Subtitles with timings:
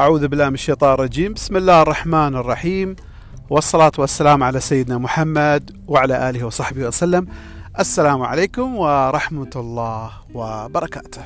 [0.00, 1.32] أعوذ بالله من الشيطان الرجيم.
[1.32, 2.96] بسم الله الرحمن الرحيم.
[3.50, 7.26] والصلاة والسلام على سيدنا محمد وعلى آله وصحبه وسلم.
[7.80, 11.22] السلام عليكم ورحمة الله وبركاته.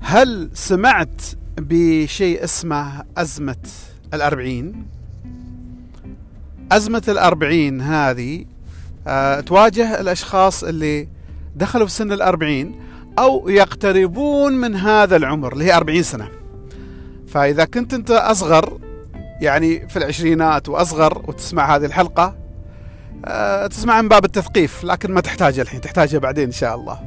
[0.00, 1.22] هل سمعت
[1.56, 3.64] بشيء اسمه أزمة
[4.14, 4.86] الأربعين؟
[6.72, 8.44] أزمة الأربعين هذه
[9.06, 11.08] أه تواجه الأشخاص اللي
[11.56, 12.80] دخلوا في سن الأربعين
[13.18, 16.41] أو يقتربون من هذا العمر اللي هي أربعين سنة.
[17.32, 18.78] فإذا كنت أنت أصغر
[19.40, 22.36] يعني في العشرينات وأصغر وتسمع هذه الحلقة
[23.24, 27.00] أه تسمع من باب التثقيف لكن ما تحتاجها الحين تحتاجها بعدين إن شاء الله.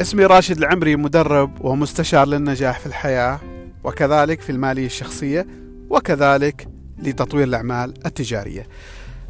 [0.00, 3.40] اسمي راشد العمري مدرب ومستشار للنجاح في الحياة
[3.84, 5.46] وكذلك في المالية الشخصية
[5.90, 6.68] وكذلك
[7.02, 8.66] لتطوير الأعمال التجارية.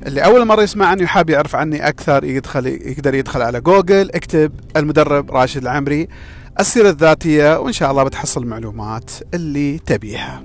[0.07, 4.53] اللي أول مرة يسمع عني وحاب يعرف عني أكثر يدخل يقدر يدخل على جوجل اكتب
[4.77, 6.09] المدرب راشد العمري.
[6.61, 10.43] السيرة الذاتية وإن شاء الله بتحصل المعلومات اللي تبيها.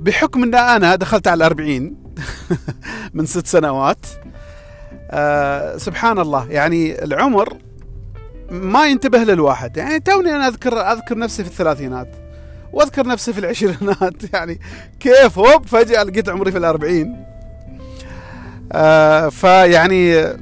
[0.00, 1.96] بحكم أن أنا دخلت على الأربعين
[3.14, 4.06] من ست سنوات
[5.10, 7.56] آه سبحان الله يعني العمر
[8.50, 9.76] ما ينتبه للواحد.
[9.76, 12.08] يعني توني أنا أذكر أذكر نفسي في الثلاثينات
[12.72, 14.14] وأذكر نفسي في العشرينات.
[14.34, 14.60] يعني
[15.00, 17.24] كيف؟ هوب فجأة لقيت عمري في الأربعين.
[18.72, 20.36] آه فيعني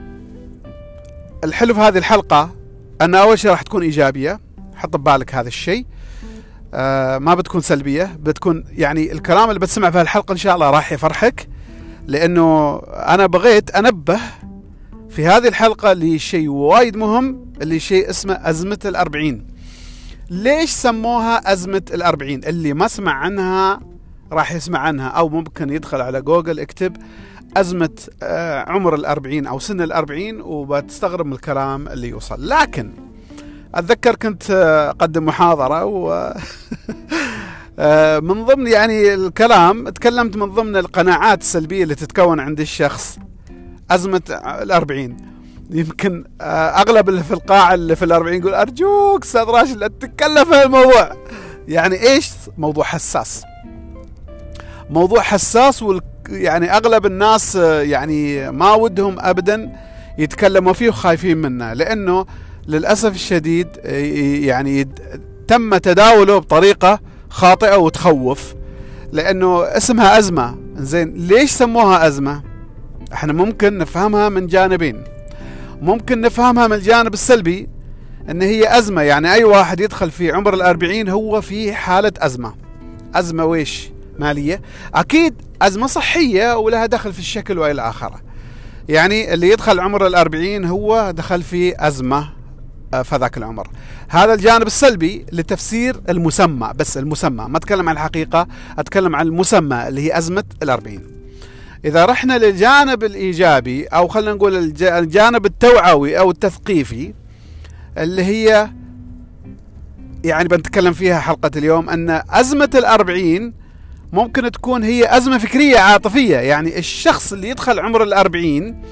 [1.44, 2.54] الحلو في هذه الحلقة
[3.00, 4.40] أن أول شيء راح تكون إيجابية.
[4.74, 5.86] حط ببالك هذا الشيء.
[6.74, 10.92] آه ما بتكون سلبية بتكون يعني الكلام اللي بتسمع في الحلقة إن شاء الله راح
[10.92, 11.48] يفرحك
[12.06, 14.20] لأنه أنا بغيت أنبه
[15.10, 19.46] في هذه الحلقة لشيء وايد مهم اللي شيء اسمه أزمة الأربعين.
[20.30, 23.80] ليش سموها أزمة الأربعين؟ اللي ما سمع عنها
[24.32, 26.96] راح يسمع عنها أو ممكن يدخل على جوجل اكتب
[27.56, 27.90] أزمة
[28.66, 32.48] عمر الأربعين أو سن الأربعين وبتستغرب من الكلام اللي يوصل.
[32.48, 32.90] لكن
[33.74, 34.50] أتذكر كنت
[34.90, 36.32] أقدم محاضرة و
[38.28, 43.18] من ضمن يعني الكلام تكلمت من ضمن القناعات السلبية اللي تتكون عند الشخص
[43.90, 44.22] أزمة
[44.62, 45.16] الأربعين.
[45.70, 50.62] يمكن أغلب اللي في القاعه اللي في الأربعين يقول أرجوك أستاذ راشد لا تتكلم في
[50.62, 51.16] الموضوع.
[51.68, 53.44] يعني إيش؟ موضوع حساس.
[54.90, 59.72] موضوع حساس وال يعني أغلب الناس يعني ما ودهم ابدا
[60.18, 62.26] يتكلموا فيه وخايفين منه لأنه
[62.68, 63.68] للأسف الشديد
[64.44, 64.88] يعني
[65.48, 67.00] تم تداوله بطريقة
[67.30, 68.54] خاطئة وتخوف
[69.12, 70.56] لأنه اسمها أزمة.
[70.76, 72.42] زين ليش سموها أزمة؟
[73.12, 75.04] إحنا ممكن نفهمها من جانبين.
[75.82, 77.68] ممكن نفهمها من الجانب السلبي
[78.30, 79.02] إن هي أزمة.
[79.02, 82.54] يعني أي واحد يدخل في عمر الأربعين هو في حالة أزمة.
[83.14, 84.62] أزمة ويش مالية.
[84.94, 88.20] أكيد أزمة صحية ولها دخل في الشكل وإلى آخره.
[88.88, 92.28] يعني اللي يدخل عمر الأربعين هو دخل في أزمة
[93.02, 93.68] في ذاك العمر.
[94.08, 98.46] هذا الجانب السلبي لتفسير المسمى بس المسمى ما أتكلم عن الحقيقة
[98.78, 101.02] أتكلم عن المسمى اللي هي أزمة الأربعين.
[101.84, 107.14] إذا رحنا للجانب الإيجابي أو خلينا نقول الجانب التوعوي أو التثقيفي
[107.98, 108.70] اللي هي
[110.24, 113.54] يعني بنتكلم فيها حلقة اليوم أن أزمة الأربعين
[114.14, 116.36] ممكن تكون هي أزمة فكرية عاطفية.
[116.36, 118.82] يعني الشخص اللي يدخل عمر الأربعين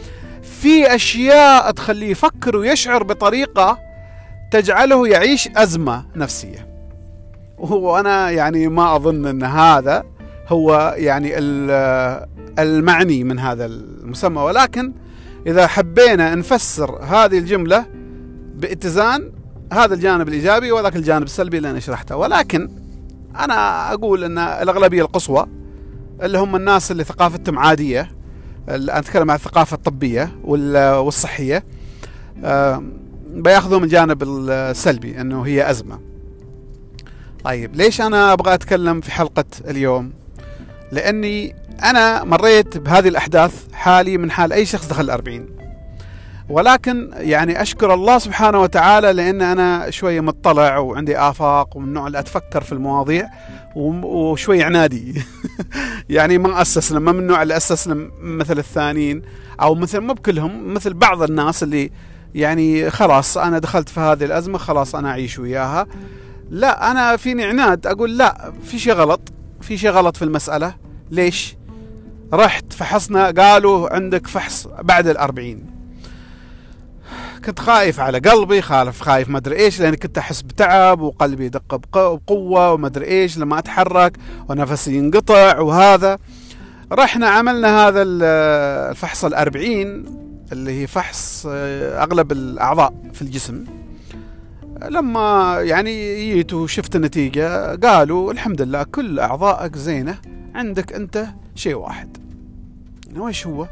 [0.42, 3.78] في أشياء تخليه يفكر ويشعر بطريقة
[4.50, 6.68] تجعله يعيش أزمة نفسية.
[7.58, 10.04] وأنا يعني ما أظن أن هذا
[10.48, 11.32] هو يعني
[12.58, 14.40] المعني من هذا المسمى.
[14.42, 14.92] ولكن
[15.46, 17.86] إذا حبينا نفسر هذه الجملة
[18.54, 19.32] باتزان
[19.72, 22.16] هذا الجانب الإيجابي وذاك الجانب السلبي اللي أنا شرحته.
[22.16, 22.81] ولكن
[23.38, 25.46] أنا أقول أن الأغلبية القصوى
[26.22, 28.12] اللي هم الناس اللي ثقافتهم عادية
[28.68, 31.64] اللي أتكلم عن الثقافة الطبية والصحية
[33.26, 35.98] بياخذوا من الجانب السلبي أنه هي أزمة.
[37.44, 40.12] طيب ليش أنا أبغى أتكلم في حلقة اليوم؟
[40.92, 45.46] لأني أنا مريت بهذه الأحداث حالي من حال أي شخص دخل الأربعين.
[46.52, 52.18] ولكن يعني أشكر الله سبحانه وتعالى لأن أنا شوية مطلع وعندي آفاق ومن النوع اللي
[52.18, 53.28] أتفكر في المواضيع
[53.76, 55.22] وشوي عنادي.
[56.08, 59.22] يعني ما أستسلم ما من النوع اللي أستسلم مثل الثانيين
[59.60, 61.90] أو مثل مو بكلهم مثل بعض الناس اللي
[62.34, 65.86] يعني خلاص أنا دخلت في هذه الأزمة خلاص أنا أعيش وياها.
[66.50, 69.20] لا أنا فيني عناد أقول لا في شيء غلط
[69.60, 70.74] في شيء غلط في المسألة.
[71.10, 71.56] ليش؟
[72.32, 75.81] رحت فحصنا قالوا عندك فحص بعد الأربعين.
[77.44, 81.74] كنت خايف على قلبي خالف خايف ما أدري إيش لأني كنت أحس بتعب وقلبي يدق
[81.74, 84.16] بقوة وما أدري إيش لما أتحرك
[84.48, 86.18] ونفسي ينقطع وهذا.
[86.92, 90.04] رحنا عملنا هذا الفحص الأربعين
[90.52, 93.64] اللي هي فحص أغلب الأعضاء في الجسم.
[94.88, 100.18] لما يعني جيت وشفت النتيجة قالوا الحمد لله كل أعضائك زينة
[100.54, 102.16] عندك أنت شيء واحد.
[103.16, 103.66] وش هو؟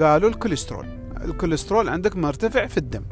[0.00, 0.86] قالوا الكوليسترول.
[1.24, 3.02] الكوليسترول عندك مرتفع في الدم.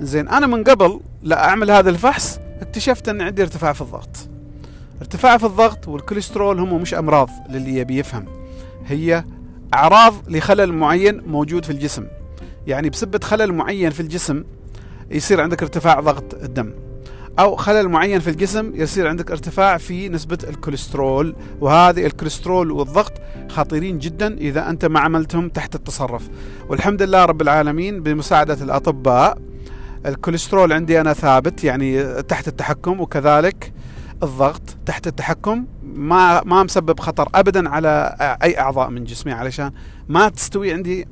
[0.00, 4.28] زين أنا من قبل لا أعمل هذا الفحص اكتشفت أن عندي ارتفاع في الضغط.
[5.00, 8.24] ارتفاع في الضغط والكوليسترول هم مش أمراض للي يبي يفهم.
[8.86, 9.24] هي
[9.74, 12.06] أعراض لخلل معين موجود في الجسم.
[12.66, 14.44] يعني بسبة خلل معين في الجسم
[15.10, 16.72] يصير عندك ارتفاع ضغط الدم.
[17.38, 23.12] أو خلل معين في الجسم يصير عندك ارتفاع في نسبة الكوليسترول وهذه الكوليسترول والضغط
[23.48, 26.28] خطيرين جدا إذا أنت ما عملتهم تحت التصرف.
[26.68, 29.38] والحمد لله رب العالمين بمساعدة الأطباء
[30.06, 33.72] الكوليسترول عندي أنا ثابت يعني تحت التحكم وكذلك
[34.22, 35.66] الضغط تحت التحكم.
[35.82, 39.72] ما ما مسبب خطر ابدا على أي أعضاء من جسمي علشان
[40.08, 41.08] ما تستوي عندي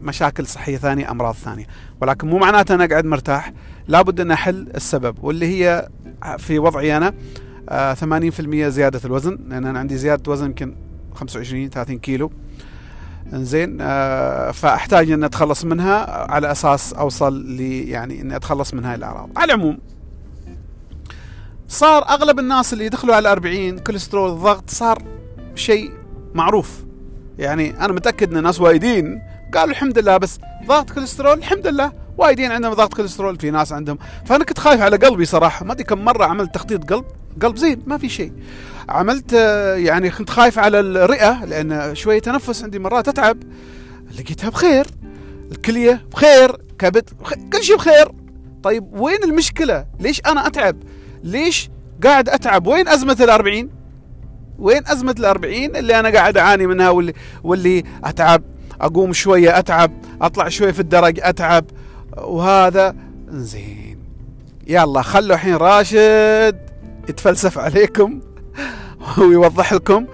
[0.00, 1.66] مشاكل صحية ثانية أمراض ثانية.
[2.00, 3.52] ولكن مو معناته أنا قاعد مرتاح.
[3.88, 5.88] لابد أن أحل السبب واللي هي
[6.38, 7.14] في وضعي أنا 80%
[7.70, 10.74] آه، زيادة الوزن لأن أنا عندي زيادة وزن يمكن
[11.14, 12.30] 25 30 كيلو.
[13.32, 18.94] زين آه فأحتاج أن أتخلص منها على أساس أوصل لي يعني أني أتخلص من هاي
[18.94, 19.30] الأعراض.
[19.36, 19.78] على العموم
[21.68, 25.02] صار أغلب الناس اللي يدخلوا على 40 كوليسترول ضغط صار
[25.54, 25.90] شيء
[26.34, 26.84] معروف.
[27.38, 29.22] يعني أنا متأكد إن الناس وايدين
[29.54, 31.92] قالوا الحمد لله بس ضغط كوليسترول الحمد لله.
[32.18, 33.98] وايدين عندهم ضغط كوليسترول في ناس عندهم.
[34.26, 35.64] فأنا كنت خايف على قلبي صراحة.
[35.64, 37.04] ما أدري كم مرة عملت تخطيط قلب
[37.42, 38.32] قلب زين ما في شيء.
[38.88, 39.32] عملت
[39.76, 43.38] يعني كنت خايف على الرئة لأن شوية تنفس عندي مرات اتعب
[44.18, 44.86] لقيتها بخير.
[45.52, 47.38] الكلية بخير كبد بخير.
[47.52, 48.12] كل شيء بخير.
[48.62, 50.76] طيب وين المشكلة؟ ليش أنا أتعب؟
[51.24, 51.70] ليش
[52.04, 53.70] قاعد أتعب؟ وين أزمة الأربعين؟
[54.58, 57.12] وين أزمة الأربعين اللي أنا قاعد أعاني منها واللي
[57.44, 58.42] واللي أتعب؟
[58.80, 59.92] أقوم شوية أتعب
[60.22, 61.64] أطلع شوية في الدرج أتعب.
[62.24, 62.94] وهذا
[63.28, 63.98] زين.
[64.66, 66.58] يلا خلوا الحين راشد
[67.08, 68.20] يتفلسف عليكم
[69.18, 70.06] ويوضح لكم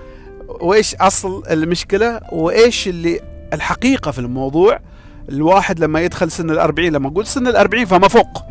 [0.48, 3.20] وإيش أصل المشكلة وإيش اللي
[3.52, 4.80] الحقيقة في الموضوع.
[5.28, 8.42] الواحد لما يدخل سن الأربعين لما أقول سن الأربعين فما فوق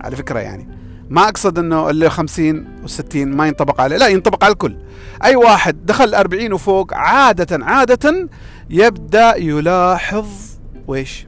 [0.00, 0.68] على فكرة يعني.
[1.08, 4.76] ما أقصد أنه اللي 50 و60 ما ينطبق عليه لا ينطبق على الكل.
[5.24, 8.28] أي واحد دخل الأربعين وفوق عادة عادة
[8.70, 10.26] يبدأ يلاحظ
[10.86, 11.26] ويش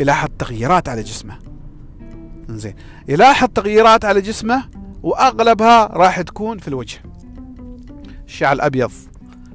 [0.00, 1.38] يلاحظ تغييرات على جسمه.
[2.48, 2.74] زين
[3.08, 4.64] يلاحظ تغييرات على جسمه
[5.02, 7.02] وأغلبها راح تكون في الوجه.
[8.26, 8.90] الشعر الأبيض.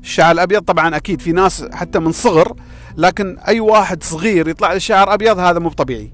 [0.02, 2.56] الشعر الأبيض طبعا أكيد في ناس حتى من صغر
[2.98, 6.14] لكن أي واحد صغير يطلع له شعر أبيض هذا مو طبيعي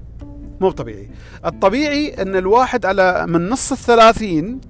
[0.60, 1.10] مو طبيعي
[1.44, 4.60] الطبيعي إن الواحد على من نص الثلاثين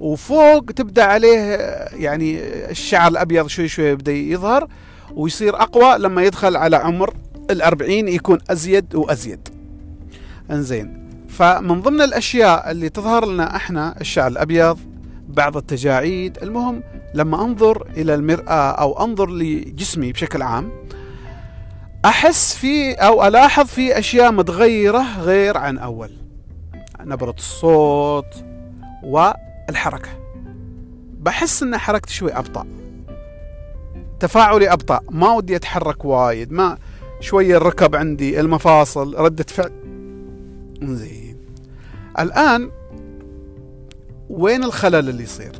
[0.00, 1.38] وفوق تبدأ عليه
[1.92, 2.38] يعني
[2.70, 4.68] الشعر الأبيض شوي شوي يبدأ يظهر
[5.14, 7.14] ويصير أقوى لما يدخل على عمر
[7.50, 9.48] الأربعين يكون أزيد وأزيد.
[10.50, 11.06] إنزين.
[11.28, 14.78] فمن ضمن الأشياء اللي تظهر لنا إحنا الشعر الأبيض
[15.28, 16.82] بعض التجاعيد المهم
[17.14, 20.70] لما أنظر إلى المرآة أو أنظر لجسمي بشكل عام
[22.04, 26.10] أحس في أو ألاحظ في أشياء متغيرة غير عن أول.
[27.00, 28.44] نبرة الصوت
[29.02, 30.08] والحركة.
[31.20, 32.66] بحس أن حركتي شوي أبطأ.
[34.20, 35.00] تفاعلي أبطأ.
[35.10, 36.52] ما ودي أتحرك وايد.
[36.52, 36.78] ما
[37.20, 39.72] شوية الركب عندي المفاصل ردة فعل.
[40.82, 41.36] زين
[42.18, 42.70] الآن
[44.28, 45.52] وين الخلل اللي يصير؟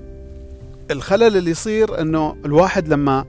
[0.91, 3.25] الخلل اللي يصير أنه الواحد لما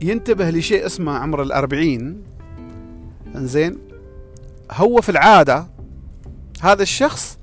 [0.00, 2.22] ينتبه لشيء اسمه عمر الأربعين
[3.34, 3.78] زين
[4.72, 5.66] هو في العادة
[6.60, 7.38] هذا الشخص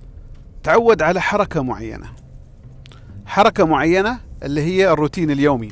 [0.63, 2.07] تعود على حركة معينة.
[3.25, 5.69] حركة معينة اللي هي الروتين اليومي.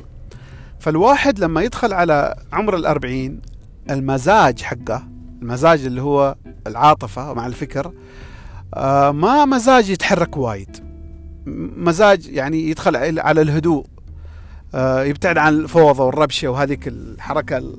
[0.78, 3.40] فالواحد لما يدخل على عمر الأربعين
[3.90, 5.02] المزاج حقه
[5.42, 6.34] المزاج اللي هو
[6.66, 7.92] العاطفة مع الفكر
[8.74, 10.76] آه ما مزاج يتحرك وايد.
[11.76, 13.86] مزاج يعني يدخل على الهدوء
[14.74, 17.72] آه يبتعد عن الفوضى والربشة وهذيك الحركة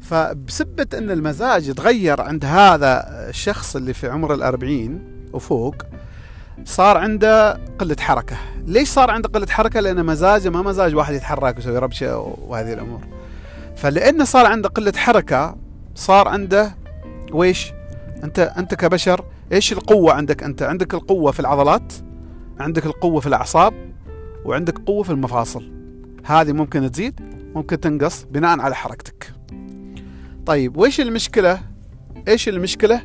[0.00, 5.00] فبسبة أن المزاج يتغير عند هذا الشخص اللي في عمر الأربعين
[5.32, 5.74] وفوق
[6.64, 8.36] صار عنده قلة حركة.
[8.66, 13.00] ليش صار عنده قلة حركة؟ لأن مزاجه ما مزاج واحد يتحرك ويسوي ربشة وهذه الأمور.
[13.76, 15.56] فلانه صار عنده قلة حركة
[15.94, 16.76] صار عنده
[17.32, 17.72] ويش؟
[18.24, 21.92] أنت أنت كبشر إيش القوة عندك أنت؟ عندك القوة في العضلات
[22.60, 23.74] عندك القوة في الأعصاب
[24.44, 25.72] وعندك قوة في المفاصل.
[26.24, 27.20] هذه ممكن تزيد
[27.54, 29.32] ممكن تنقص بناء على حركتك.
[30.46, 31.60] طيب ويش المشكلة؟
[32.28, 33.02] إيش المشكلة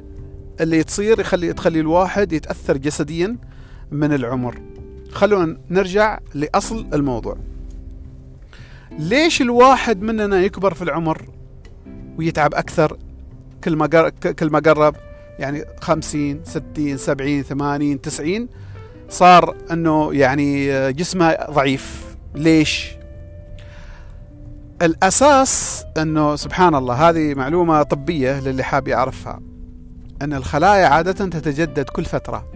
[0.62, 3.38] اللي تصير؟ يخلي تخلي الواحد يتأثر جسديا
[3.92, 4.62] من العمر.
[5.12, 7.38] خلونا نرجع لأصل الموضوع.
[9.00, 11.30] ليش الواحد مننا يكبر في العمر
[12.18, 12.98] ويتعب أكثر
[13.64, 14.96] كل ما كل ما قرب؟
[15.40, 18.48] يعني 50 60 70 80 90
[19.10, 22.16] صار إنه يعني جسمه ضعيف.
[22.36, 22.92] ليش؟
[24.82, 29.40] الأساس إنه سبحان الله هذه معلومة طبية للي حاب يعرفها.
[30.22, 32.52] إن الخلايا عادة تتجدد كل فترة.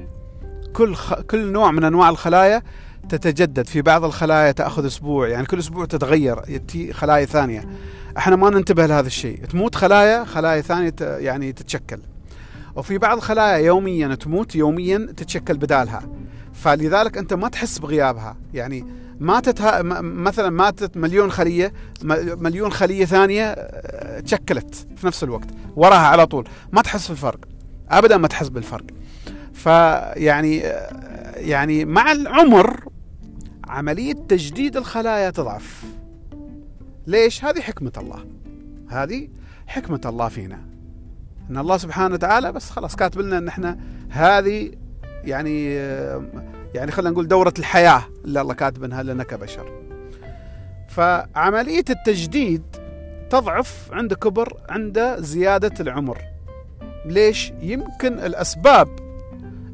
[0.74, 1.13] كل خ...
[1.13, 2.63] كل نوع من أنواع الخلايا
[3.10, 7.70] تتجدد في بعض الخلايا تأخذ أسبوع يعني كل أسبوع تتغير يتي خلايا ثانية.
[8.18, 9.46] إحنا ما ننتبه لهذا الشيء.
[9.46, 12.00] تموت خلايا خلايا ثانية يعني تتشكل.
[12.76, 16.04] وفي بعض الخلايا يوميا تموت يوميا تتشكل بدالها.
[16.54, 18.38] فلذلك أنت ما تحس بغيابها.
[18.54, 18.86] يعني
[19.20, 21.74] ماتت ها مثلا ماتت مليون خلية
[22.38, 26.48] مليون خلية ثانية آه، تشكلت في نفس الوقت وراها على طول.
[26.72, 27.40] ما تحس بالفرق.
[27.90, 28.86] ابدا ما تحس بالفرق.
[29.54, 32.80] فيعني آه، يعني مع العمر
[33.68, 35.84] عملية تجديد الخلايا تضعف.
[37.08, 38.26] ليش؟ هذه حكمة الله.
[38.90, 39.28] هذه
[39.68, 40.60] حكمة الله فينا.
[41.50, 43.80] إن الله سبحانه وتعالى بس خلاص كاتب لنا إن إحنا
[44.10, 44.72] هذه
[45.24, 45.74] يعني
[46.74, 49.82] يعني خلينا نقول دورة الحياة اللي الله كاتبنها لنا كبشر.
[50.90, 52.64] فعملية التجديد
[53.30, 56.22] تضعف عند كبر عند زيادة العمر.
[57.06, 59.05] ليش؟ يمكن الأسباب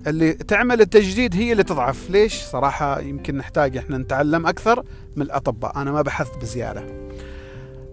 [0.07, 2.09] اللي تعمل التجديد هي اللي تضعف.
[2.09, 4.83] ليش؟ صراحة يمكن نحتاج إحنا نتعلم أكثر
[5.15, 5.81] من الأطباء.
[5.81, 6.83] أنا ما بحثت بزيادة.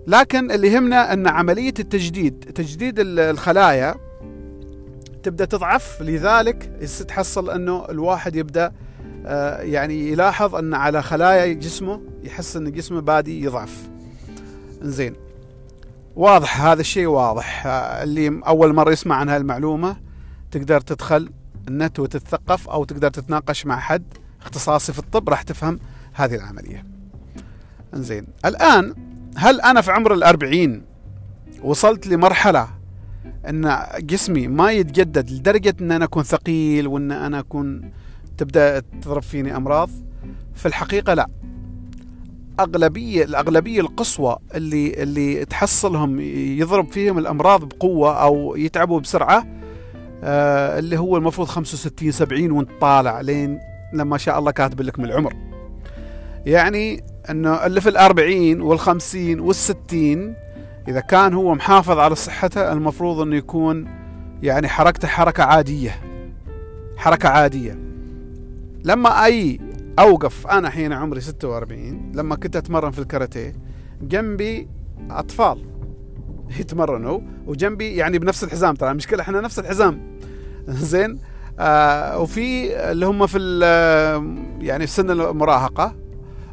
[0.07, 3.95] لكن اللي يهمنا أن عملية التجديد تجديد الخلايا
[5.23, 6.03] تبدأ تضعف.
[6.03, 6.71] لذلك
[7.09, 8.73] تحصل أنه الواحد يبدأ
[9.27, 13.89] آه، يعني يلاحظ أن على خلايا جسمه يحس أن جسمه بادي يضعف.
[14.83, 15.15] زين
[16.17, 17.67] واضح هذا الشيء واضح.
[17.67, 19.97] آه، اللي أول مرة يسمع عن هالمعلومة
[20.51, 21.31] تقدر تدخل
[21.69, 24.05] النت وتتثقف أو تقدر تتناقش مع حد
[24.43, 25.79] اختصاصي في الطب راح تفهم
[26.13, 26.85] هذه العملية.
[27.95, 28.95] زين الآن
[29.37, 30.83] هل أنا في عمر الأربعين
[31.63, 32.69] وصلت لمرحلة
[33.49, 37.91] إن جسمي ما يتجدد لدرجة إن أنا أكون ثقيل وإن أنا أكون
[38.39, 39.91] تبدأ تضرب فيني أمراض؟
[40.55, 41.29] في الحقيقة لا.
[42.61, 46.21] أغلبية الأغلبية القصوى اللي اللي تحصلهم
[46.61, 49.47] يضرب فيهم الأمراض بقوة أو يتعبوا بسرعة
[50.25, 53.59] آه اللي هو المفروض 65 70 وانت طالع لين
[53.93, 55.35] لما شاء الله كاتب لك من العمر.
[56.47, 60.35] يعني انه اللي في الأربعين والخمسين والستين
[60.89, 63.89] إذا كان هو محافظ على صحته المفروض أنه يكون
[64.43, 66.01] يعني حركته حركة عادية.
[66.97, 67.79] حركة عادية.
[68.85, 69.61] لما أي
[69.99, 73.57] أوقف أنا حين عمري 46 لما كنت أتمرن في الكاراتيه
[74.03, 74.69] جنبي
[75.11, 75.65] أطفال.
[76.61, 80.19] يتمرنوا وجنبي يعني بنفس الحزام ترى المشكلة إحنا نفس الحزام.
[80.69, 81.19] زين؟
[81.59, 83.39] آه وفي اللي هم في
[84.61, 85.97] يعني في سن المراهقة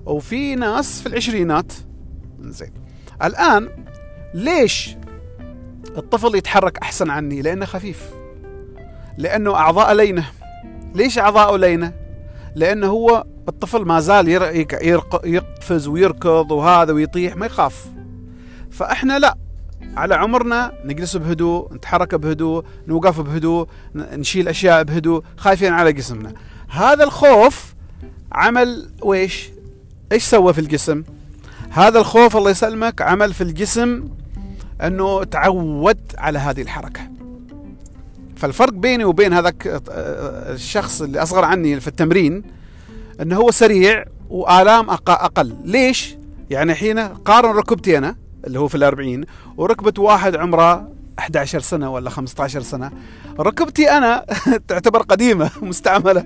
[0.06, 1.74] وفي ناس في العشرينات.
[2.42, 2.74] زين.
[3.24, 3.70] الآن
[4.34, 4.98] ليش
[5.98, 8.10] الطفل يتحرك أحسن عني؟ لأنه خفيف.
[9.18, 10.25] لأنه أعضاء لينة.
[10.96, 11.94] ليش اعضاءه لينة؟
[12.56, 14.28] لأنه هو الطفل ما زال
[15.24, 17.86] يقفز ويركض وهذا ويطيح ما يخاف.
[18.72, 19.45] فإحنا لا.
[19.98, 26.34] على عمرنا نجلس بهدوء نتحرك بهدوء نوقف بهدوء نشيل أشياء بهدوء خايفين على جسمنا
[26.70, 27.74] هذا الخوف
[28.32, 29.50] عمل ويش
[30.12, 31.03] إيش سوى في الجسم
[31.70, 34.03] هذا الخوف الله يسلمك عمل في الجسم
[34.82, 37.01] إنه تعود على هذه الحركة.
[38.36, 42.44] فالفرق بيني وبين هذاك آه، الشخص اللي أصغر عني في التمرين
[43.22, 45.55] إنه هو سريع وآلام أقل.
[45.63, 46.15] ليش؟
[46.50, 48.15] يعني حين قارن ركبتي أنا
[48.48, 49.25] اللي هو في الأربعين
[49.58, 50.88] وركبة واحد عمره
[51.20, 52.92] 11 سنة ولا 15 سنة.
[53.40, 54.25] ركبتي أنا
[54.68, 56.25] تعتبر قديمة مستعملة.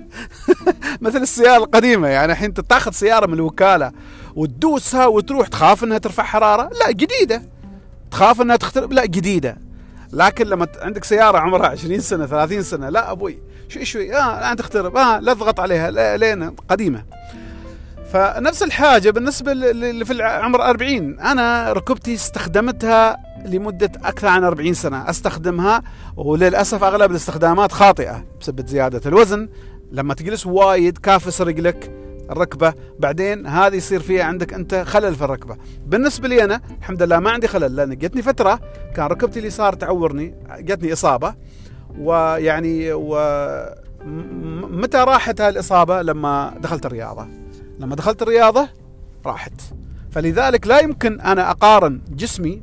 [1.00, 3.92] مثل السيارة القديمة يعني الحين تاخذ سيارة من الوكالة
[4.36, 7.42] وتدوسها وتروح تخاف أنها ترفع حرارة؟ لا جديدة.
[8.10, 9.56] تخاف أنها تخترب لا جديدة.
[10.12, 14.54] لكن لما عندك سيارة عمرها 20 سنة 30 سنة لا أبوي شوي شوي آه لا
[14.54, 17.04] تخترب آه لا تضغط عليها لين قديمة.
[18.12, 25.10] فنفس الحاجة بالنسبة اللي في العمر 40 أنا ركبتي استخدمتها لمدة أكثر عن 40 سنة.
[25.10, 25.82] أستخدمها
[26.16, 29.48] وللأسف أغلب الاستخدامات خاطئة بسبب زيادة الوزن.
[29.92, 31.92] لما تجلس وايد كافس رجلك
[32.30, 35.56] الركبة بعدين هذه يصير فيها عندك أنت خلل في الركبة.
[35.86, 38.60] بالنسبة لي أنا الحمد لله ما عندي خلل لأن جتني فترة
[38.96, 41.34] كان ركبتي اليسار تعورني جتني إصابة.
[41.98, 43.18] ويعني و
[44.70, 47.39] متى راحت هالاصابه لما دخلت الرياضة.
[47.80, 48.68] لما دخلت الرياضة
[49.26, 49.60] راحت.
[50.10, 52.62] فلذلك لا يمكن أنا أقارن جسمي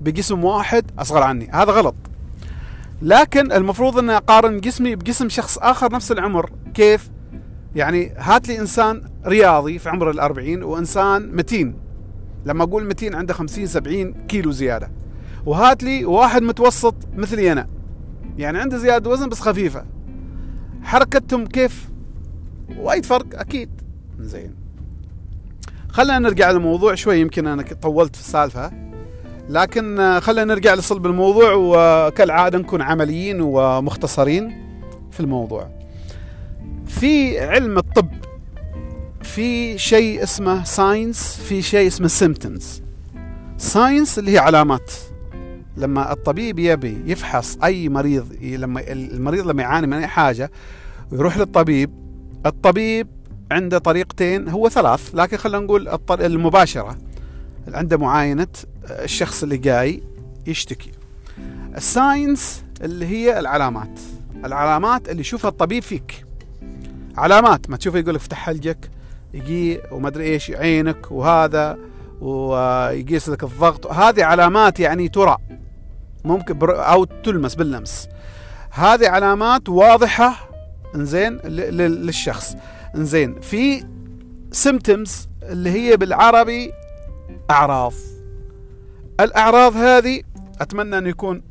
[0.00, 1.48] بجسم واحد أصغر عني.
[1.52, 1.94] هذا غلط.
[3.02, 6.50] لكن المفروض ان أقارن جسمي بجسم شخص آخر نفس العمر.
[6.74, 7.10] كيف؟
[7.74, 11.74] يعني هات لي إنسان رياضي في عمر الأربعين وإنسان متين.
[12.46, 14.90] لما أقول متين عنده 50 70 كيلو زيادة.
[15.46, 17.68] وهات لي واحد متوسط مثلي أنا.
[18.38, 19.84] يعني عنده زيادة وزن بس خفيفة.
[20.82, 21.90] حركتهم كيف؟
[22.76, 23.70] وايد فرق أكيد.
[24.24, 24.54] زين.
[25.88, 28.72] خلينا نرجع للموضوع شوي يمكن أنا طولت في السالفة.
[29.48, 34.52] لكن خلينا نرجع لصلب الموضوع وكالعادة نكون عمليين ومختصرين
[35.10, 35.68] في الموضوع.
[36.86, 38.08] في علم الطب
[39.22, 42.82] في شيء اسمه signs في شيء اسمه symptoms
[43.58, 44.92] signs اللي هي علامات.
[45.76, 50.50] لما الطبيب يبي يفحص أي مريض لما المريض لما يعاني من أي حاجة
[51.12, 51.90] ويروح للطبيب.
[52.46, 53.08] الطبيب
[53.50, 56.98] عنده طريقتين هو ثلاث لكن خلينا نقول المباشرة.
[57.68, 58.48] عنده معاينة
[58.90, 60.02] الشخص اللي جاي
[60.46, 60.90] يشتكي.
[61.76, 64.00] ال signs اللي هي العلامات.
[64.44, 66.24] العلامات اللي يشوفها الطبيب فيك.
[67.16, 68.90] علامات ما تشوفه يقول لك افتح حلقك
[69.34, 71.78] يجي وما أدري إيش عينك وهذا
[72.20, 73.86] ويقيس لك الضغط.
[73.86, 75.36] هذه علامات يعني ترى.
[76.24, 78.08] ممكن أو تلمس باللمس.
[78.70, 80.50] هذه علامات واضحة
[80.94, 82.56] إنزين للشخص.
[82.96, 83.84] انزين في
[84.52, 86.72] symptoms اللي هي بالعربي
[87.50, 87.92] أعراض.
[89.20, 90.22] الأعراض هذه
[90.60, 91.42] أتمنى أن يكون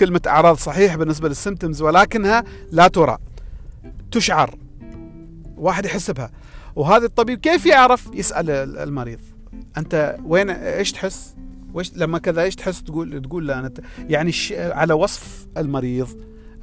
[0.00, 3.18] كلمة أعراض صحيح بالنسبة للسيمتومز ولكنها لا ترى
[4.10, 4.54] تشعر
[5.56, 6.30] واحد يحس بها
[6.76, 9.20] وهذا الطبيب كيف يعرف؟ يسأل المريض.
[9.76, 11.34] أنت وين إيش تحس؟
[11.74, 13.72] وإيش لما كذا إيش تحس؟ تقول تقول لا أنا
[14.08, 16.08] يعني على وصف المريض.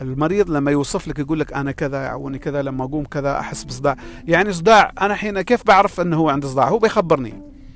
[0.01, 3.95] المريض لما يوصف لك يقول لك أنا كذا يعوني كذا لما أقوم كذا أحس بصداع.
[4.27, 7.33] يعني صداع أنا حين كيف بعرف إنه هو عنده صداع؟ هو بيخبرني.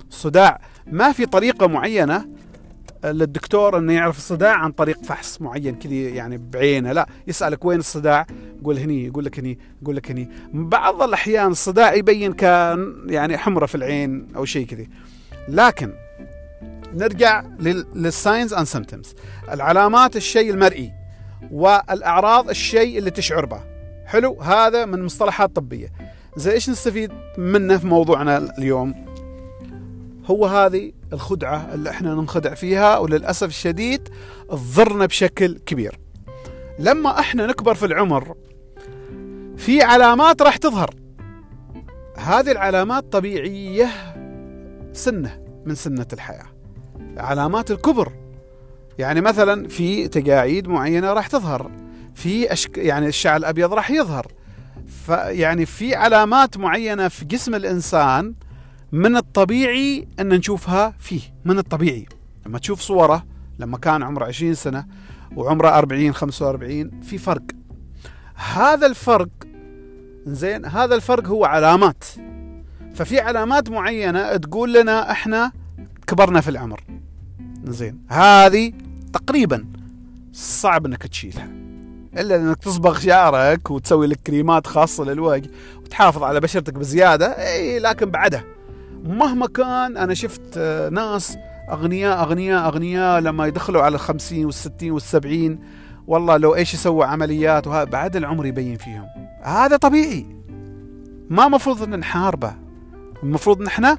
[0.09, 2.25] الصداع ما في طريقة معينة
[3.05, 6.91] للدكتور إنه يعرف الصداع عن طريق فحص معين كذا يعني بعينه.
[6.91, 8.25] لا يسألك وين الصداع؟
[8.61, 10.29] يقول هني يقول لك هني يقول لك هني.
[10.53, 14.85] بعض الأحيان الصداع يبين كان يعني حمرة في العين أو شيء كذا
[15.47, 15.93] لكن
[16.93, 17.43] نرجع
[17.95, 19.15] لل signs and symptoms
[19.51, 20.96] العلامات الشيء المرئي.
[21.51, 23.59] والأعراض الشيء اللي تشعر به.
[24.05, 25.91] حلو؟ هذا من مصطلحات طبية.
[26.35, 29.05] زي إيش نستفيد منه في موضوعنا اليوم؟
[30.25, 34.09] هو هذه الخدعة اللي إحنا ننخدع فيها وللأسف الشديد
[34.49, 35.99] تضرنا بشكل كبير.
[36.79, 38.35] لما إحنا نكبر في العمر
[39.57, 40.95] في علامات راح تظهر.
[42.17, 43.89] هذه العلامات طبيعية
[44.93, 46.45] سنة من سنة الحياة.
[47.17, 48.11] علامات الكبر
[48.99, 51.71] يعني مثلا في تقاعيد معينة راح تظهر
[52.15, 52.77] في أشك...
[52.77, 54.27] يعني الشعر الأبيض راح يظهر.
[55.05, 58.33] فيعني في علامات معينة في جسم الإنسان
[58.91, 62.05] من الطبيعي إن نشوفها فيه من الطبيعي.
[62.45, 63.25] لما تشوف صورة
[63.59, 64.85] لما كان عمره 20 سنة
[65.35, 67.43] وعمره 40 45 في فرق.
[68.35, 69.29] هذا الفرق
[70.25, 72.03] زين هذا الفرق هو علامات.
[72.95, 75.51] ففي علامات معينة تقول لنا إحنا
[76.07, 76.83] كبرنا في العمر.
[77.63, 78.73] زين هذه
[79.17, 79.65] تقريبا.
[80.33, 81.47] صعب إنك تشيلها.
[82.17, 85.49] إلا إنك تصبغ شعرك وتسوي لك كريمات خاصة للوجه
[85.83, 87.25] وتحافظ على بشرتك بزيادة.
[87.25, 88.43] إي لكن بعدها.
[89.03, 90.57] مهما كان أنا شفت
[90.91, 91.37] ناس
[91.69, 95.59] أغنياء أغنياء أغنياء لما يدخلوا على الخمسين والستين والسبعين
[96.07, 99.05] والله لو إيش يسووا عمليات وهذا بعد العمر يبين فيهم.
[99.43, 100.25] هذا طبيعي.
[101.29, 102.53] ما مفروض إن نحاربه.
[103.23, 103.97] المفروض نحن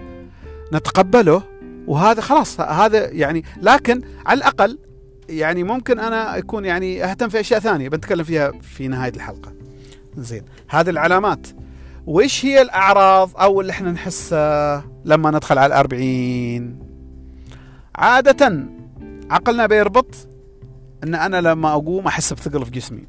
[0.73, 1.43] نتقبله
[1.87, 4.79] وهذا خلاص هذا يعني لكن على الأقل
[5.29, 9.53] يعني ممكن أنا أكون يعني أهتم في أشياء ثانية بنتكلم فيها في نهاية الحلقة.
[10.17, 11.47] زين هذه العلامات.
[12.07, 16.79] وإيش هي الأعراض أو اللي إحنا نحسها لما ندخل على الأربعين؟
[17.97, 18.67] عادة
[19.31, 20.29] عقلنا بيربط
[21.05, 23.07] أن أنا لما أقوم أحس بثقل في جسمي.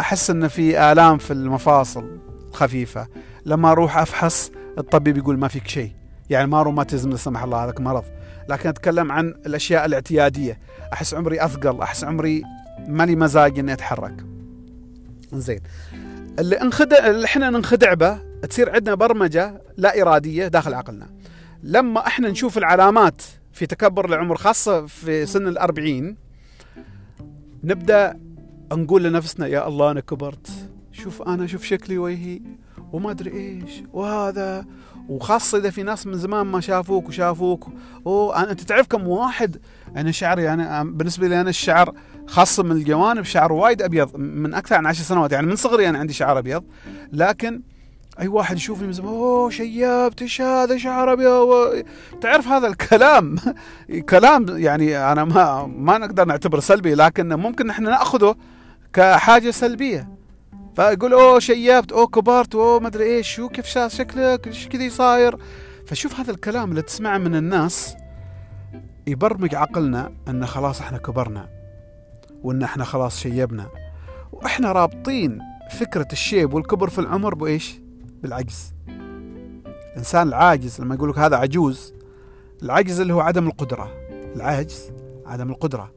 [0.00, 2.18] أحس أن في آلام في المفاصل
[2.52, 3.06] خفيفة
[3.46, 5.92] لما أروح أفحص الطبيب يقول ما فيك شيء.
[6.30, 8.04] يعني ما روماتيزم لا سمح الله هذاك مرض.
[8.48, 10.58] لكن أتكلم عن الأشياء الاعتيادية.
[10.92, 12.42] أحس عمري أثقل أحس عمري
[12.88, 14.24] مالي مزاج إني أتحرك.
[15.32, 15.60] زين
[16.38, 21.06] اللي انخدع اللي إحنا ننخدع به تصير عندنا برمجة لا إرادية داخل عقلنا.
[21.62, 26.16] لما إحنا نشوف العلامات في تكبر العمر خاصة في سن الأربعين
[27.64, 28.20] نبدأ
[28.72, 30.50] نقول لنفسنا يا الله أنا كبرت.
[30.92, 32.40] شوف أنا شوف شكلي وجهي
[32.92, 34.66] وما أدري إيش وهذا
[35.08, 37.68] وخاصة إذا في ناس من زمان ما شافوك وشافوك.
[38.06, 39.56] أوه أنت تعرف كم واحد؟
[39.96, 41.94] أنا شعري أنا بالنسبة لي أنا الشعر
[42.26, 45.32] خاصة من الجوانب شعر وايد أبيض من أكثر عن عشر سنوات.
[45.32, 46.64] يعني من صغري أنا عندي شعر أبيض
[47.12, 47.62] لكن
[48.20, 51.84] أي واحد يشوفني من زمان أوه شيبت إيش هذا شعر أبيض؟
[52.20, 53.36] تعرف هذا الكلام؟
[54.10, 58.36] كلام يعني أنا ما ما نقدر نعتبره سلبي لكن ممكن إحنا نأخذه
[58.92, 60.19] كحاجة سلبية.
[60.76, 65.36] فيقول أوه شيبت أوه كبرت أوه ما أدري إيش شو كيف شكلك؟ إيش كذا صاير؟
[65.86, 67.96] فشوف هذا الكلام اللي تسمعه من الناس
[69.06, 71.48] يبرمج عقلنا إن خلاص إحنا كبرنا
[72.42, 73.68] وإن إحنا خلاص شيبنا.
[74.32, 75.38] وإحنا رابطين
[75.80, 77.80] فكرة الشيب والكبر في العمر بإيش؟
[78.22, 78.74] بالعجز.
[79.92, 81.94] الإنسان العاجز لما يقول لك هذا عجوز
[82.62, 83.90] العجز اللي هو عدم القدرة.
[84.36, 84.92] العجز
[85.26, 85.92] عدم القدرة.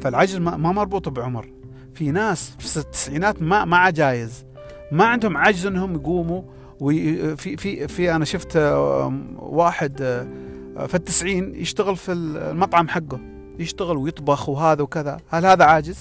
[0.00, 1.57] فالعجز ما مربوط بعمر.
[1.98, 4.44] في ناس في التسعينات ما ما عجايز
[4.92, 6.42] ما عندهم عجز إنهم يقوموا.
[6.80, 8.56] وفي في في أنا شفت
[9.36, 9.96] واحد
[10.86, 13.20] في التسعين يشتغل في المطعم حقه.
[13.58, 15.16] يشتغل ويطبخ وهذا وكذا.
[15.28, 15.98] هل هذا عاجز؟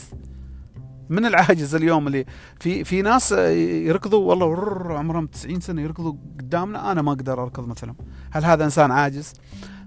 [1.10, 2.26] من العاجز اليوم اللي
[2.60, 6.92] في في ناس يركضوا والله عمرهم 90 سنة يركضوا قدامنا.
[6.92, 7.96] أنا ما أقدر أركض مثلهم.
[8.32, 9.34] هل هذا إنسان عاجز؟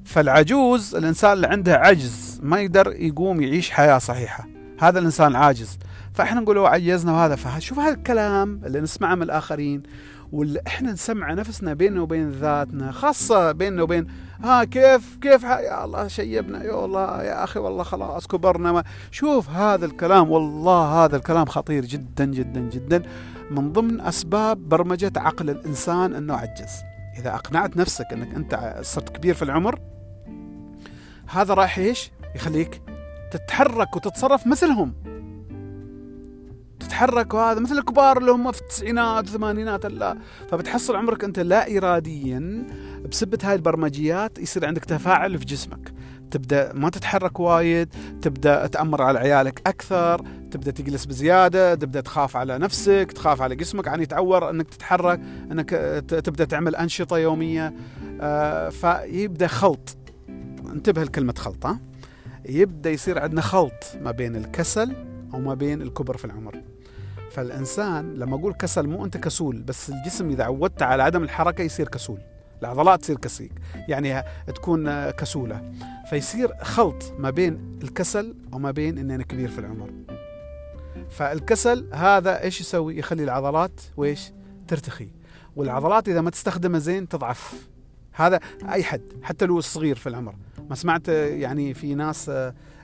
[0.04, 4.46] فالعجوز الإنسان اللي عنده عجز ما يقدر يقوم يعيش حياة صحيحة.
[4.80, 5.78] هذا الإنسان العاجز.
[6.20, 7.36] فإحنا نقول عجزنا وهذا.
[7.36, 9.82] فشوف هذا الكلام اللي نسمعه من الآخرين
[10.32, 14.06] واللي إحنا نسمع نفسنا بيننا وبين ذاتنا خاصة بيننا وبين
[14.44, 18.84] ها كيف كيف يا الله شيبنا يا الله يا أخي والله خلاص كبرنا ما.
[19.10, 23.02] شوف هذا الكلام والله هذا الكلام خطير جدا جدا جدا.
[23.50, 26.72] من ضمن أسباب برمجة عقل الإنسان إنه عجز.
[27.18, 29.78] إذا أقنعت نفسك إنك أنت صرت كبير في العمر
[31.26, 32.82] هذا راح إيش؟ يخليك
[33.30, 34.94] تتحرك وتتصرف مثلهم.
[36.90, 39.86] تتحرك وهذا مثل الكبار اللي هم في التسعينات والثمانينات.
[39.86, 40.18] لا
[40.50, 42.66] فبتحصل عمرك أنت لا اراديا
[43.10, 45.92] بسبة هاي البرمجيات يصير عندك تفاعل في جسمك.
[46.30, 52.58] تبدأ ما تتحرك وايد تبدأ تأمر على عيالك أكثر تبدأ تجلس بزيادة تبدأ تخاف على
[52.58, 55.20] نفسك تخاف على جسمك يعني يتعور أنك تتحرك
[55.52, 55.70] أنك
[56.08, 57.74] تبدأ تعمل أنشطة يومية.
[58.20, 59.96] آه، فيبدأ خلط.
[60.72, 61.80] انتبه لكلمة خلط ها
[62.48, 66.62] يبدأ يصير عندنا خلط ما بين الكسل أو ما بين الكبر في العمر.
[67.30, 71.88] فالإنسان لما أقول كسل مو أنت كسول بس الجسم إذا عودت على عدم الحركة يصير
[71.88, 72.18] كسول.
[72.60, 73.52] العضلات تصير كسيك
[73.88, 75.72] يعني تكون كسولة.
[76.10, 79.90] فيصير خلط ما بين الكسل وما بين إني أنا كبير في العمر.
[81.10, 84.32] فالكسل هذا إيش يسوي؟ يخلي العضلات ويش
[84.68, 85.08] ترتخي.
[85.56, 87.68] والعضلات إذا ما تستخدمها زين تضعف.
[88.12, 90.34] هذا أي حد حتى لو صغير في العمر.
[90.70, 92.30] ما سمعت يعني في ناس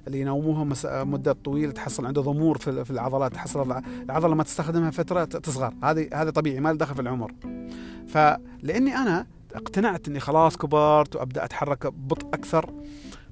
[0.06, 0.64] اللي ينوموها
[1.04, 5.74] مدة طويلة تحصل عنده ضمور في العضلات تحصل العضلة ما تستخدمها فترة تصغر.
[5.82, 7.32] هذه هذا طبيعي ما له دخل في العمر.
[8.08, 12.72] فلاني أنا اقتنعت إني خلاص كبرت وأبدأ أتحرك ببطء أكثر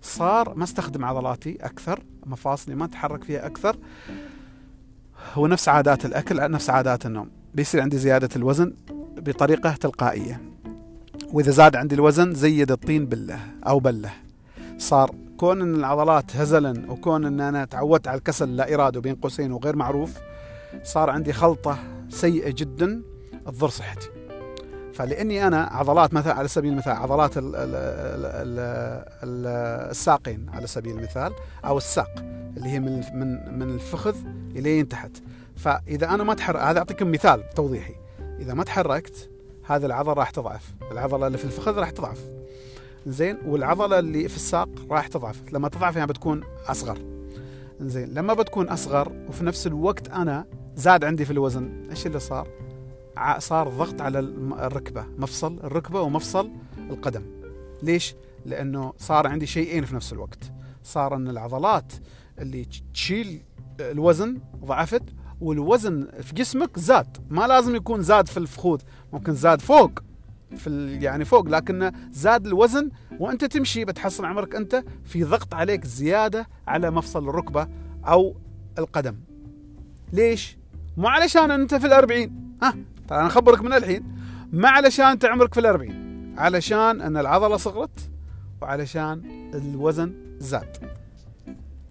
[0.02, 3.76] صار ما أستخدم عضلاتي أكثر مفاصلي ما أتحرك فيها أكثر.
[5.34, 7.30] هو نفس عادات الأكل نفس عادات النوم.
[7.54, 8.74] بيصير عندي زيادة الوزن
[9.16, 10.40] بطريقة تلقائية.
[11.32, 14.12] وإذا زاد عندي الوزن زيد الطين بله أو بله.
[14.78, 19.52] صار كون إن العضلات هزلا وكون إن أنا تعودت على الكسل لا ارادي بين قوسين
[19.52, 20.18] وغير معروف
[20.82, 21.78] صار عندي خلطة
[22.08, 23.02] سيئة جدا
[23.46, 24.08] تضر صحتي.
[24.94, 28.58] فلأني أنا عضلات مثلا على سبيل المثال عضلات ال ال ال
[29.22, 29.46] ال
[29.90, 31.32] الساقين على سبيل المثال
[31.64, 32.10] أو الساق
[32.56, 34.16] اللي هي من من من الفخذ
[34.56, 35.10] إلين تحت.
[35.56, 37.94] فإذا أنا ما تحرك هذا أعطيكم مثال توضيحي.
[38.40, 39.30] إذا ما تحركت
[39.66, 40.74] هذه العضلة راح تضعف.
[40.92, 42.24] العضلة اللي في الفخذ راح تضعف.
[43.06, 45.42] زين والعضلة اللي في الساق راح تضعف.
[45.52, 46.98] لما تضعف يعني بتكون أصغر.
[47.80, 52.48] زين لما بتكون أصغر وفي نفس الوقت أنا زاد عندي في الوزن إيش اللي صار؟
[53.38, 56.50] صار ضغط على الركبة مفصل الركبة ومفصل
[56.90, 57.22] القدم.
[57.82, 58.14] ليش؟
[58.46, 60.52] لأنه صار عندي شيئين في نفس الوقت.
[60.82, 61.92] صار إن العضلات
[62.38, 63.42] اللي تشيل
[63.80, 65.02] الوزن ضعفت
[65.40, 67.16] والوزن في جسمك زاد.
[67.30, 68.80] ما لازم يكون زاد في الفخوذ
[69.12, 69.90] ممكن زاد فوق.
[70.56, 76.48] في يعني فوق لكن زاد الوزن وأنت تمشي بتحصل عمرك أنت في ضغط عليك زيادة
[76.68, 77.68] على مفصل الركبة
[78.06, 78.36] أو
[78.78, 79.16] القدم.
[80.12, 80.58] ليش؟
[80.96, 82.56] مو علشان أنت في الأربعين.
[82.62, 82.76] ها
[83.08, 84.14] ترى أنا أخبرك من الحين.
[84.52, 86.34] ما علشان أنت عمرك في الأربعين.
[86.38, 88.10] علشان أن العضلة صغرت
[88.62, 89.22] وعلشان
[89.54, 90.76] الوزن زاد.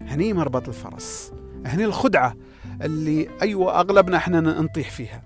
[0.00, 1.32] هني مربط الفرس.
[1.66, 2.34] هني الخدعة
[2.82, 5.22] اللي أيوه أغلبنا إحنا نطيح فيها.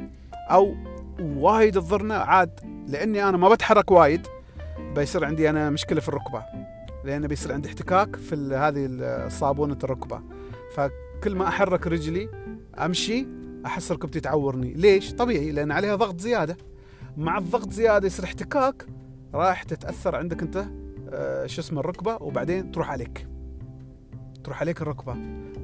[0.51, 0.77] أو
[1.20, 4.27] وايد تضرنا عاد لأني أنا ما بتحرك وايد
[4.94, 6.42] بيصير عندي أنا مشكلة في الركبة
[7.05, 10.22] لأن بيصير عندي احتكاك في هذه صابونة الركبة.
[10.74, 12.29] فكل ما أحرك رجلي
[12.79, 13.27] أمشي
[13.66, 14.72] أحس ركبتي تعورني.
[14.72, 16.57] ليش؟ طبيعي لأن عليها ضغط زيادة.
[17.16, 18.87] مع الضغط زيادة يصير احتكاك
[19.35, 20.64] راح تتأثر عندك أنت
[21.11, 23.27] آه شو اسمه الركبة وبعدين تروح عليك.
[24.48, 25.16] تروح عليك الركبة.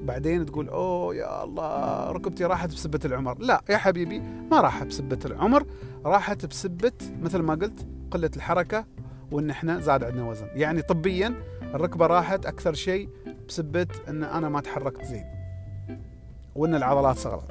[0.04, 3.38] بعدين تقول أوه يا الله ركبتي راحت بسبة العمر.
[3.38, 4.18] لا يا حبيبي
[4.50, 5.66] ما راحت بسبة العمر
[6.04, 6.92] راحت بسبة
[7.22, 8.84] مثل ما قلت قلة الحركة
[9.30, 10.46] وإن إحنا زاد عندنا وزن.
[10.54, 13.08] يعني طبيا الركبة راحت أكثر شيء
[13.48, 15.24] بسبة إن أنا ما تحركت زين
[16.54, 17.50] وإن العضلات صغرت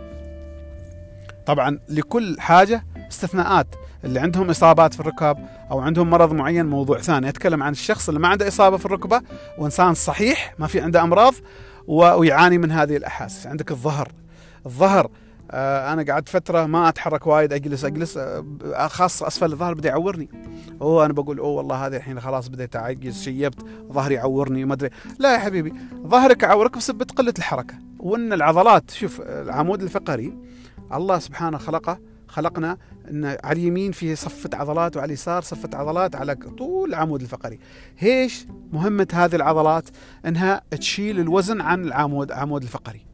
[1.46, 3.68] طبعا لكل حاجة استثناءات.
[4.04, 5.38] اللي عندهم إصابات في الركب
[5.72, 7.30] أو عندهم مرض معين موضوع ثاني.
[7.30, 9.22] أتكلم عن الشخص اللي ما عنده إصابة في الركبة
[9.58, 11.34] وإنسان صحيح ما في عنده أمراض
[11.88, 13.48] ويعاني من هذه الأحاسيس.
[13.48, 14.12] عندك الظهر.
[14.66, 15.10] الظهر
[15.52, 20.30] آه أنا قعدت فترة ما أتحرك وايد أجلس أجلس آه خاصه أسفل الظهر بدأ يعورني.
[20.82, 24.90] أوه أنا بقول أوه والله هذه الحين خلاص بديت أعجز شيبت ظهري يعورني ما أدري.
[25.20, 25.74] لا يا حبيبي
[26.08, 27.76] ظهرك يعورك بسبب قلة الحركة.
[28.00, 30.38] وإن العضلات شوف العمود الفقري
[30.94, 32.78] الله سبحانه خلقه خلقنا
[33.10, 37.60] إن على اليمين فيه صفة عضلات وعلى اليسار صفة عضلات على طول العمود الفقري.
[38.04, 39.90] إيش مهمة هذه العضلات؟
[40.26, 43.06] إنها تشيل الوزن عن العمود العمود الفقري.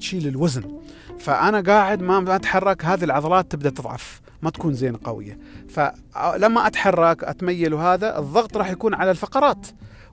[0.00, 0.78] تشيل الوزن.
[1.18, 5.38] فأنا قاعد ما أتحرك هذه العضلات تبدأ تضعف، ما تكون زين قوية.
[5.68, 9.66] فلما أتحرك أتميل وهذا الضغط راح يكون على الفقرات.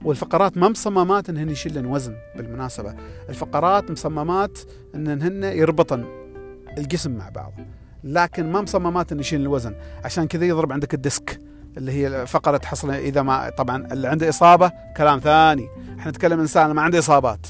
[0.04, 2.94] والفقرات ما مصممات انهن يشيلن وزن بالمناسبة
[3.28, 4.58] الفقرات مصممات
[4.94, 6.04] انهن يربطن
[6.78, 7.52] الجسم مع بعض.
[8.04, 9.74] لكن ما مصممات انه يشيل الوزن.
[10.04, 11.40] عشان كذا يضرب عندك الديسك
[11.76, 15.68] اللي هي فقرة حصل إذا ما طبعا اللي عنده إصابة كلام ثاني.
[15.98, 17.46] إحنا نتكلم إنسان ما عنده إصابات.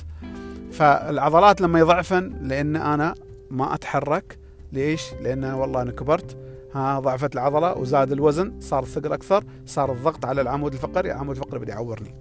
[0.73, 3.15] فالعضلات لما يضعفن لأن أنا
[3.51, 4.39] ما أتحرك.
[4.73, 6.37] ليش؟ لأن والله أنا كبرت.
[6.75, 11.61] ها ضعفت العضلة وزاد الوزن صار الثقل أكثر صار الضغط على العمود الفقري العمود الفقري
[11.61, 12.15] بدا يعورني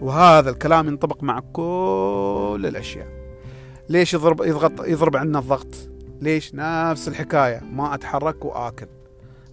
[0.00, 3.06] وهذا الكلام ينطبق مع كل الأشياء.
[3.88, 5.89] ليش يضرب يضغط يضرب عندنا الضغط؟
[6.20, 7.60] ليش؟ نفس الحكاية.
[7.72, 8.86] ما أتحرك وآكل.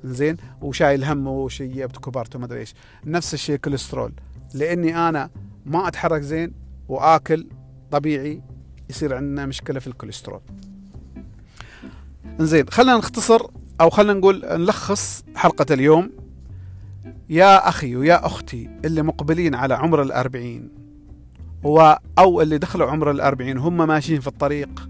[0.04, 2.74] زين؟ وشايل هم وشيبت وكبرت وما أدري إيش.
[3.06, 4.14] نفس الشيء كوليسترول.
[4.54, 5.30] لأني أنا
[5.66, 6.54] ما أتحرك زين
[6.90, 7.48] وآكل
[7.92, 8.42] طبيعي
[8.90, 10.42] يصير عندنا مشكلة في الكوليسترول.
[12.40, 13.42] زين خلينا نختصر
[13.82, 16.12] أو خلينا نقول نلخص حلقة اليوم.
[17.30, 20.70] يا أخي ويا أختي اللي مقبلين على عمر الأربعين
[21.64, 24.90] و أو اللي دخلوا عمر الأربعين هم ماشيين في الطريق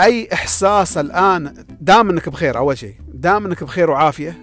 [0.00, 4.38] أي إحساس الآن دام إنك بخير أول شيء دام إنك بخير وعافية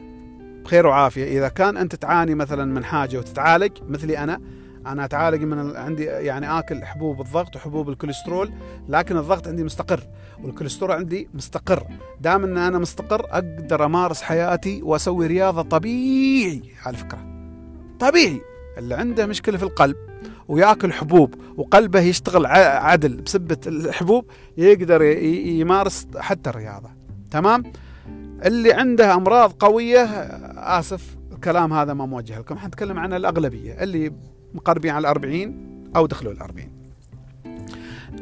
[0.63, 1.37] بخير وعافية.
[1.37, 4.41] إذا كان أنت تعاني مثلا من حاجة وتتعالج مثلي أنا
[4.87, 8.51] أنا أتعالج من عندي يعني آكل حبوب الضغط وحبوب الكوليسترول
[8.89, 9.99] لكن الضغط عندي مستقر
[10.43, 11.87] والكوليسترول عندي مستقر.
[12.21, 17.19] دام إن أنا مستقر أقدر أمارس حياتي وأسوي رياضة طبيعي على فكرة.
[17.99, 18.41] طبيعي.
[18.77, 19.95] اللي عنده مشكلة في القلب
[20.47, 24.25] وياكل حبوب وقلبه يشتغل عدل بسبة الحبوب
[24.57, 26.89] يقدر يمارس حتى الرياضة.
[27.31, 27.63] تمام؟
[28.45, 30.03] اللي عنده أمراض قوية
[30.79, 32.57] آسف الكلام هذا ما موجه لكم.
[32.57, 34.13] حنتكلم عن الأغلبية اللي
[34.53, 36.71] مقربين على الأربعين أو دخلوا الأربعين.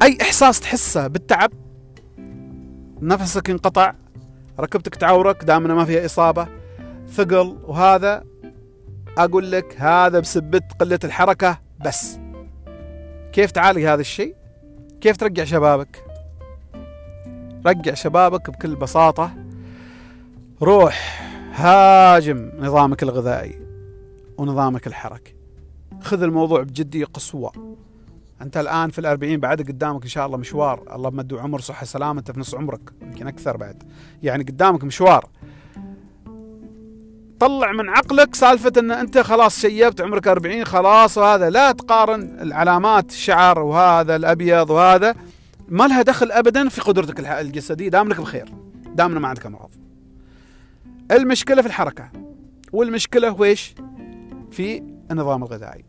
[0.04, 1.52] أي إحساس تحسه بالتعب؟
[3.02, 3.94] نفسك انقطع
[4.60, 6.48] ركبتك تعورك؟ دامنا ما فيها إصابة؟
[7.10, 8.24] ثقل؟ وهذا
[9.18, 12.20] أقول لك هذا بسبة قلة الحركة بس.
[13.34, 14.36] كيف تعالج هذا الشيء؟
[15.02, 16.06] كيف ترجع شبابك؟
[17.66, 19.32] رجع شبابك بكل بساطة.
[20.62, 21.22] روح
[21.54, 23.62] هاجم نظامك الغذائي
[24.38, 25.36] ونظامك الحركي.
[26.02, 27.52] خذ الموضوع بجدية قصوى.
[28.42, 30.96] أنت الآن في الأربعين بعد قدامك إن شاء الله مشوار.
[30.96, 33.84] الله مدو عمر صحة سلامة أنت في نص عمرك يمكن أكثر بعد.
[34.24, 35.30] يعني قدامك مشوار.
[37.44, 41.50] طلع من عقلك سالفة أن أنت خلاص شيبت عمرك 40 خلاص وهذا.
[41.50, 45.16] لا تقارن العلامات الشعر وهذا الأبيض وهذا.
[45.68, 47.90] ما لها دخل أبدا في قدرتك الجسدية.
[47.90, 48.54] دامنك بخير.
[48.86, 49.70] دامنا ما عندك أمراض
[51.12, 52.10] المشكلة في الحركة.
[52.74, 53.76] والمشكلة ويش؟
[54.52, 55.86] في النظام الغذائي.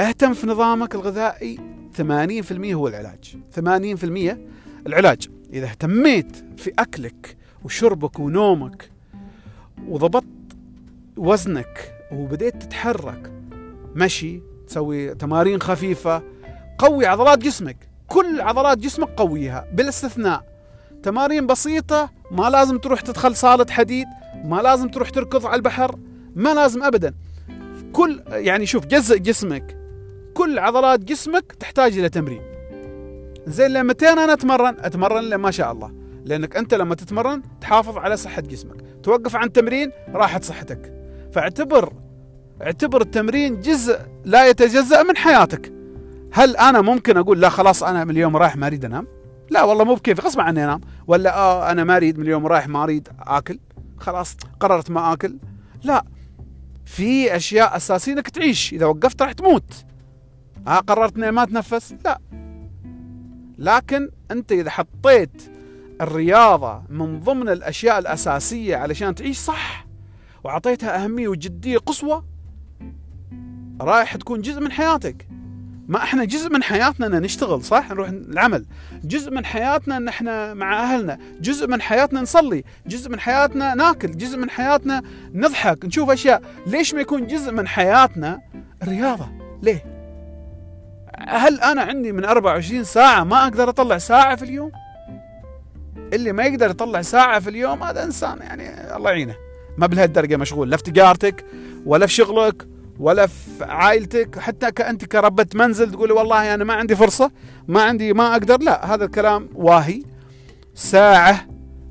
[0.00, 1.58] أهتم في نظامك الغذائي
[1.98, 3.36] 80% هو العلاج.
[3.50, 4.38] 80%
[4.86, 5.28] العلاج.
[5.52, 8.90] إذا اهتميت في أكلك وشربك ونومك
[9.88, 10.35] وضبطت
[11.16, 13.32] وزنك وبديت تتحرك.
[13.94, 16.22] مشي تسوي تمارين خفيفة
[16.78, 17.76] قوي عضلات جسمك.
[18.06, 20.44] كل عضلات جسمك قويها بالاستثناء.
[21.02, 24.06] تمارين بسيطة ما لازم تروح تدخل صالة حديد
[24.44, 25.98] ما لازم تروح تركض على البحر
[26.34, 27.14] ما لازم أبدا.
[27.92, 29.76] كل يعني شوف جزء جسمك.
[30.34, 32.42] كل عضلات جسمك تحتاج إلى تمرين.
[33.46, 35.92] زين لمتين أنا أتمرن؟ أتمرن لما شاء الله.
[36.24, 38.76] لأنك أنت لما تتمرن تحافظ على صحة جسمك.
[39.02, 40.95] توقف عن تمرين راحت صحتك.
[41.36, 41.92] فاعتبر
[42.62, 45.72] اعتبر التمرين جزء لا يتجزأ من حياتك.
[46.32, 49.06] هل أنا ممكن أقول لا خلاص أنا من اليوم رايح ما أريد أنام؟
[49.50, 50.80] لا والله مو بكيفي غصب عني أنام.
[51.06, 53.58] ولا آه أنا ما أريد من اليوم رايح ما أريد آكل.
[53.98, 55.38] خلاص قررت ما آكل.
[55.82, 56.04] لا
[56.84, 58.72] في أشياء أساسية إنك تعيش.
[58.72, 59.72] إذا وقفت راح تموت.
[60.66, 62.20] ها آه قررت إني ما أتنفس؟ لا.
[63.58, 65.42] لكن أنت إذا حطيت
[66.00, 69.85] الرياضة من ضمن الأشياء الأساسية علشان تعيش صح
[70.46, 72.22] وأعطيتها أهمية وجدية قصوى
[73.80, 75.28] رايح تكون جزء من حياتك.
[75.88, 78.66] ما إحنا جزء من حياتنا ان نشتغل صح؟ نروح العمل.
[79.04, 81.18] جزء من حياتنا إن إحنا مع أهلنا.
[81.40, 82.64] جزء من حياتنا نصلي.
[82.86, 84.16] جزء من حياتنا ناكل.
[84.16, 85.02] جزء من حياتنا
[85.34, 86.42] نضحك نشوف أشياء.
[86.66, 88.40] ليش ما يكون جزء من حياتنا
[88.82, 89.28] الرياضة؟
[89.62, 89.84] ليه؟
[91.28, 94.72] هل أنا عندي من 24 ساعة ما أقدر أطلع ساعة في اليوم؟
[96.12, 99.45] اللي ما يقدر يطلع ساعة في اليوم هذا إنسان يعني الله يعينه.
[99.78, 101.44] ما بلهالدرجه مشغول لا في تجارتك
[101.86, 102.68] ولا في شغلك
[103.00, 107.30] ولا في عائلتك حتى كأنت كربة منزل تقول والله أنا ما عندي فرصة
[107.68, 110.02] ما عندي ما أقدر لا هذا الكلام واهي
[110.74, 111.46] ساعة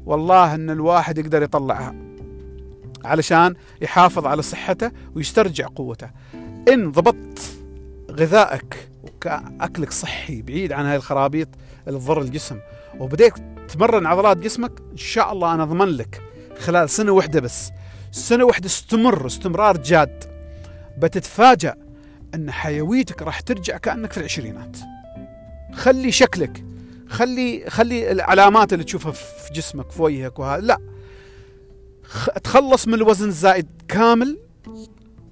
[0.05, 1.95] والله أن الواحد يقدر يطلعها
[3.05, 6.09] علشان يحافظ على صحته ويسترجع قوته.
[6.69, 7.39] إن ضبطت
[8.11, 8.89] غذائك
[9.25, 11.47] وأكلك صحي بعيد عن هاي الخرابيط
[11.87, 12.59] اللي تضر الجسم
[12.99, 13.33] وبديت
[13.69, 16.21] تمرن عضلات جسمك إن شاء الله أنا أضمن لك
[16.59, 17.71] خلال سنة واحدة بس.
[18.11, 20.23] سنة واحدة استمر استمرار جاد.
[20.97, 21.75] بتتفاجأ
[22.35, 24.77] أن حيويتك راح ترجع كأنك في العشرينات.
[25.73, 26.63] خلي شكلك
[27.09, 30.77] خلي خلي العلامات اللي تشوفها في جسمك في وجهك وهذا لا.
[32.43, 34.39] تخلص من الوزن الزائد كامل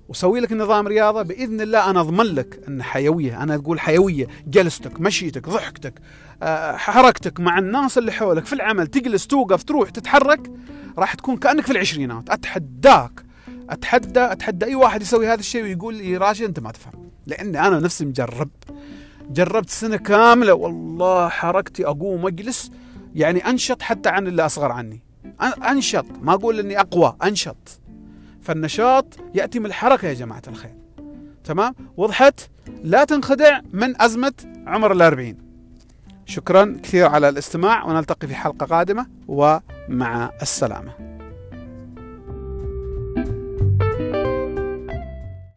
[0.10, 1.22] وسوي لك نظام رياضة.
[1.22, 4.28] بإذن الله أنا أضمن لك أن حيوية أنا أقول حيوية.
[4.48, 5.94] جلستك مشيتك ضحكتك
[6.44, 10.52] آه، حركتك مع الناس اللي حولك في العمل تجلس توقف تروح تتحرك.
[10.97, 12.29] راح تكون كأنك في العشرينات.
[12.29, 13.25] أتحداك.
[13.69, 14.65] أتحدى أتحدى.
[14.65, 17.10] أي واحد يسوي هذا الشيء ويقول لي راشد أنت ما تفهم.
[17.27, 18.49] لأني أنا نفسي مجرب.
[19.29, 20.53] جربت سنة كاملة.
[20.53, 22.71] والله حركتي أقوم أجلس.
[23.15, 25.01] يعني أنشط حتى عن اللي أصغر عني.
[25.69, 26.06] أنشط.
[26.21, 27.79] ما أقول إني أقوى أنشط.
[28.41, 30.75] فالنشاط يأتي من الحركة يا جماعة الخير.
[31.43, 32.39] تمام؟ وضحت
[32.84, 34.34] لا تنخدع من أزمة
[34.67, 35.38] عمر الأربعين.
[36.25, 37.86] شكرا كثير على الاستماع.
[37.86, 39.06] ونلتقي في حلقة قادمة.
[39.89, 41.12] ومع السلامة.